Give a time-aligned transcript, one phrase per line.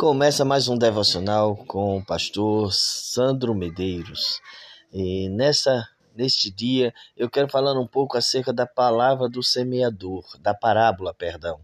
[0.00, 4.40] Começa mais um devocional com o pastor Sandro Medeiros.
[4.90, 10.54] E nessa neste dia eu quero falar um pouco acerca da palavra do semeador, da
[10.54, 11.60] parábola, perdão.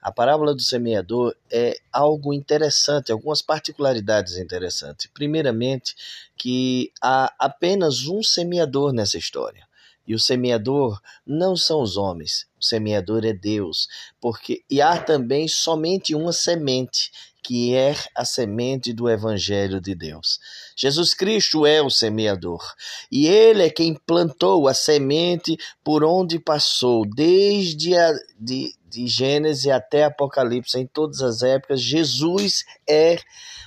[0.00, 5.08] A parábola do semeador é algo interessante, algumas particularidades interessantes.
[5.12, 5.96] Primeiramente,
[6.36, 9.66] que há apenas um semeador nessa história.
[10.06, 13.88] E o semeador não são os homens, o semeador é Deus,
[14.20, 17.12] porque e há também somente uma semente,
[17.42, 20.38] que é a semente do Evangelho de Deus.
[20.76, 22.62] Jesus Cristo é o semeador
[23.10, 29.66] e ele é quem plantou a semente por onde passou, desde a, de, de Gênesis
[29.66, 31.80] até Apocalipse, em todas as épocas.
[31.80, 33.18] Jesus é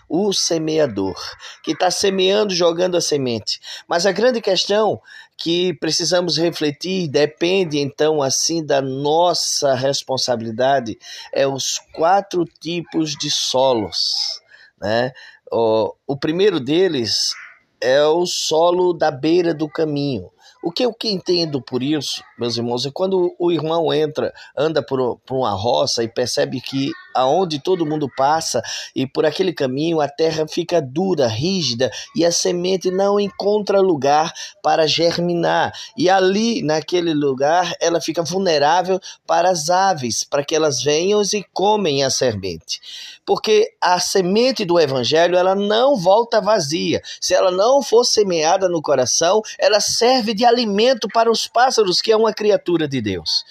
[0.07, 1.15] o semeador,
[1.63, 3.59] que está semeando, jogando a semente.
[3.87, 5.01] Mas a grande questão
[5.37, 10.97] que precisamos refletir depende então assim da nossa responsabilidade
[11.33, 13.29] é os quatro tipos de
[13.65, 14.41] solos,
[14.79, 15.11] né?
[15.51, 17.33] O, o primeiro deles
[17.81, 20.29] é o solo da beira do caminho.
[20.65, 24.81] O que eu que entendo por isso, meus irmãos, é quando o irmão entra, anda
[24.81, 28.63] por, por uma roça e percebe que aonde todo mundo passa
[28.95, 34.33] e por aquele caminho a terra fica dura, rígida e a semente não encontra lugar
[34.63, 35.71] para germinar.
[35.95, 41.43] E ali, naquele lugar, ela fica vulnerável para as aves, para que elas venham e
[41.53, 42.81] comem a semente.
[43.23, 47.01] Porque a semente do evangelho, ela não volta vazia.
[47.21, 52.11] Se ela não for semeada no coração, ela serve de alimento para os pássaros, que
[52.11, 53.43] é uma criatura de Deus.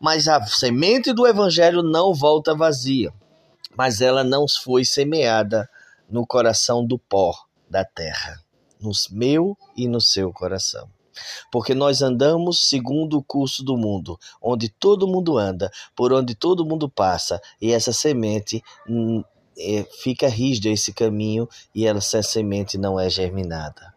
[0.00, 3.12] Mas a semente do evangelho não volta vazia
[3.76, 5.68] mas ela não foi semeada
[6.08, 7.34] no coração do pó
[7.68, 8.40] da terra,
[8.80, 10.88] no meu e no seu coração.
[11.50, 16.64] Porque nós andamos segundo o curso do mundo, onde todo mundo anda, por onde todo
[16.64, 19.22] mundo passa, e essa semente hum,
[19.58, 23.91] é, fica rígida esse caminho e essa semente não é germinada.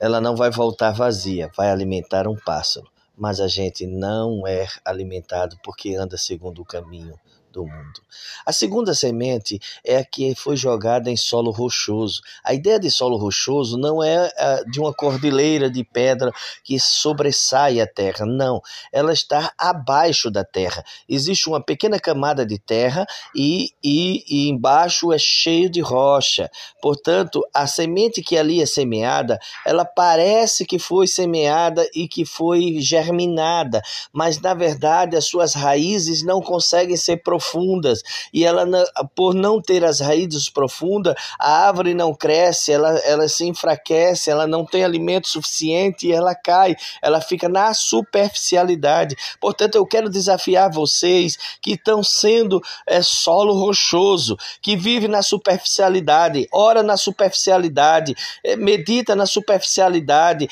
[0.00, 2.86] Ela não vai voltar vazia, vai alimentar um pássaro,
[3.16, 7.18] mas a gente não é alimentado porque anda segundo o caminho
[7.52, 8.00] do mundo.
[8.44, 12.20] A segunda semente é a que foi jogada em solo rochoso.
[12.44, 14.30] A ideia de solo rochoso não é
[14.70, 16.32] de uma cordilheira de pedra
[16.64, 18.60] que sobressai a terra, não.
[18.92, 20.84] Ela está abaixo da terra.
[21.08, 26.50] Existe uma pequena camada de terra e, e, e embaixo é cheio de rocha.
[26.80, 32.80] Portanto, a semente que ali é semeada, ela parece que foi semeada e que foi
[32.80, 33.82] germinada,
[34.12, 38.66] mas na verdade as suas raízes não conseguem ser profundas profundas e ela
[39.14, 44.46] por não ter as raízes profundas, a árvore não cresce, ela, ela se enfraquece, ela
[44.46, 49.16] não tem alimento suficiente e ela cai, ela fica na superficialidade.
[49.40, 56.46] Portanto, eu quero desafiar vocês que estão sendo é, solo rochoso, que vive na superficialidade,
[56.52, 60.48] ora na superficialidade, é, medita na superficialidade,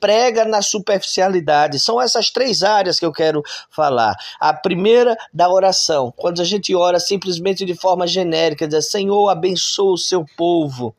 [0.00, 1.80] prega na superficialidade.
[1.80, 4.14] São essas três áreas que eu quero falar.
[4.38, 9.28] A primeira da oração oração, quando a gente ora simplesmente de forma genérica, diz Senhor,
[9.28, 10.94] abençoa o seu povo.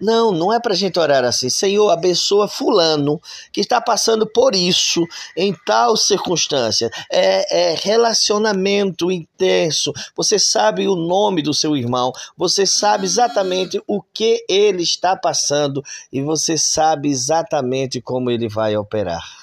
[0.00, 1.48] Não, não é para a gente orar assim.
[1.48, 3.20] Senhor, abençoa Fulano
[3.52, 5.06] que está passando por isso
[5.36, 6.90] em tal circunstância.
[7.08, 9.92] É, é, relacionamento intenso.
[10.16, 15.80] Você sabe o nome do seu irmão, você sabe exatamente o que ele está passando
[16.12, 19.41] e você sabe exatamente como ele vai operar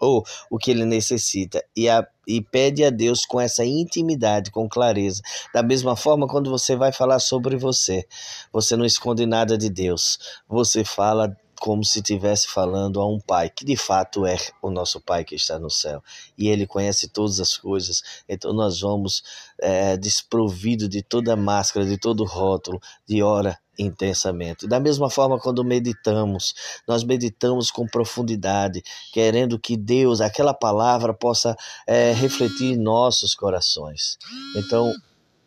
[0.00, 4.68] ou o que ele necessita e, a, e pede a Deus com essa intimidade, com
[4.68, 5.22] clareza.
[5.52, 8.06] Da mesma forma, quando você vai falar sobre você,
[8.52, 10.18] você não esconde nada de Deus,
[10.48, 14.98] você fala como se estivesse falando a um pai, que de fato é o nosso
[14.98, 16.02] pai que está no céu.
[16.36, 18.02] E ele conhece todas as coisas.
[18.26, 19.22] Então nós vamos
[19.60, 24.66] é, desprovido de toda máscara, de todo rótulo, de hora intensamente.
[24.66, 26.54] Da mesma forma, quando meditamos,
[26.86, 28.82] nós meditamos com profundidade,
[29.12, 34.18] querendo que Deus, aquela palavra, possa é, refletir em nossos corações.
[34.56, 34.92] Então,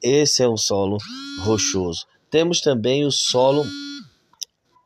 [0.02, 0.98] esse é o solo
[1.42, 2.06] rochoso.
[2.30, 3.64] Temos também o solo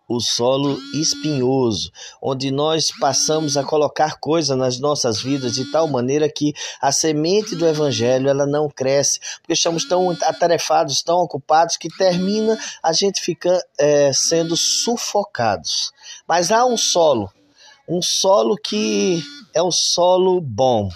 [0.07, 6.29] o solo espinhoso, onde nós passamos a colocar coisas nas nossas vidas de tal maneira
[6.29, 11.89] que a semente do evangelho ela não cresce, porque estamos tão atarefados, tão ocupados que
[11.89, 15.91] termina a gente fica é, sendo sufocados.
[16.25, 17.29] Mas há um solo,
[17.87, 19.21] um solo que
[19.53, 20.89] é o solo bom,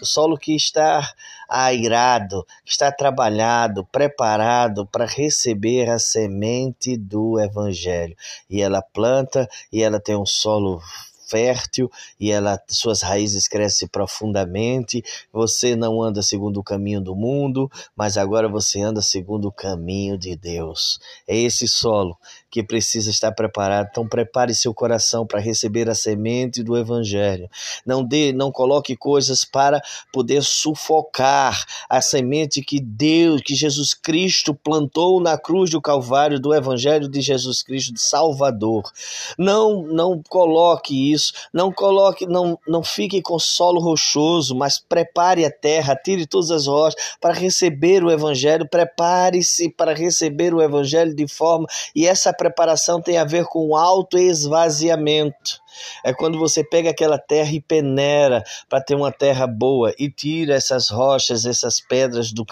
[0.00, 1.12] o solo que está
[1.48, 8.16] airado, que está trabalhado, preparado para receber a semente do Evangelho.
[8.48, 10.80] E ela planta e ela tem um solo
[11.26, 15.04] fértil e ela, suas raízes crescem profundamente.
[15.32, 20.16] Você não anda segundo o caminho do mundo, mas agora você anda segundo o caminho
[20.18, 20.98] de Deus.
[21.26, 22.16] É esse solo
[22.50, 23.88] que precisa estar preparado.
[23.90, 27.50] Então prepare seu coração para receber a semente do evangelho.
[27.84, 29.82] Não dê, não coloque coisas para
[30.12, 36.54] poder sufocar a semente que Deus, que Jesus Cristo plantou na cruz do Calvário do
[36.54, 38.90] evangelho de Jesus Cristo de Salvador.
[39.38, 41.15] Não, não coloque isso,
[41.52, 46.66] não coloque, não, não fique com solo rochoso, mas prepare a terra, tire todas as
[46.66, 53.00] rochas para receber o evangelho, prepare-se para receber o evangelho de forma e essa preparação
[53.00, 55.60] tem a ver com autoesvaziamento.
[56.04, 60.54] É quando você pega aquela terra e peneira para ter uma terra boa e tira
[60.54, 62.46] essas rochas, essas pedras do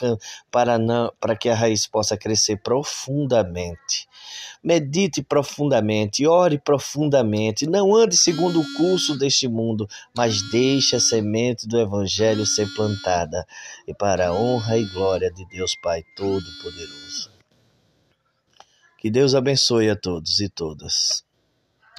[0.50, 4.08] para não, para que a raiz possa crescer profundamente.
[4.64, 11.69] Medite profundamente, ore profundamente, não ande segundo o curso deste mundo, mas deixe a semente
[11.69, 13.46] do evangelho ser plantada
[13.87, 17.31] e para a honra e glória de Deus Pai todo poderoso.
[18.96, 21.24] Que Deus abençoe a todos e todas.